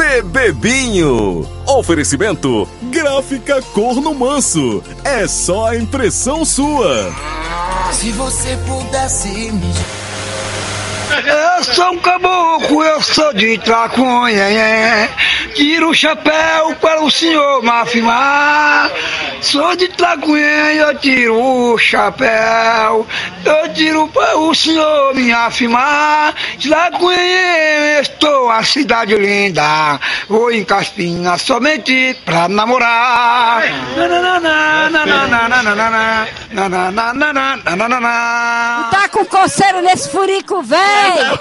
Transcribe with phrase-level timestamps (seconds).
[0.00, 1.46] Bebebinho.
[1.66, 4.82] Oferecimento Gráfica Corno Manso.
[5.04, 7.14] É só a impressão sua.
[7.92, 9.74] Se você pudesse me
[11.10, 15.10] eu sou um caboclo, eu sou de Tracunha, é.
[15.54, 18.90] Tiro o chapéu para o senhor Mafimar.
[19.40, 23.06] Sou de Tracunha, eu tiro o chapéu.
[23.44, 26.34] Eu tiro para o senhor me afirmar.
[26.62, 27.99] Tracunha,
[28.60, 29.98] a cidade linda.
[30.28, 33.62] Vou em Caspinha somente pra namorar.
[38.90, 41.40] Tá com coceiro nesse furico, velho!